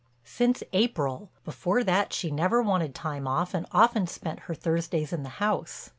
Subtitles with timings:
[0.25, 1.29] "Since April.
[1.45, 5.89] Before that she never wanted time off and often spent her Thursdays in the house.